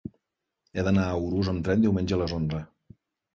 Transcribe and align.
He 0.79 0.85
d'anar 0.87 1.03
a 1.09 1.19
Urús 1.25 1.51
amb 1.53 1.63
tren 1.69 1.85
diumenge 1.85 2.17
a 2.19 2.21
les 2.23 2.35
onze. 2.39 2.65